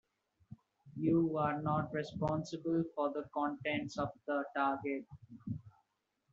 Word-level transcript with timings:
You 0.95 1.37
are 1.37 1.61
not 1.61 1.93
responsible 1.93 2.83
for 2.95 3.13
the 3.13 3.29
contents 3.35 3.99
of 3.99 4.09
the 4.25 4.43
target. 4.55 5.05